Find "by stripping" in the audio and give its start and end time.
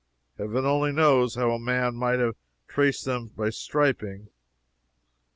3.37-4.29